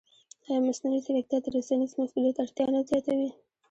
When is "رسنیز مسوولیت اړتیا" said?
1.57-2.65